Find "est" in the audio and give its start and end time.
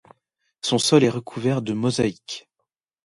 1.03-1.11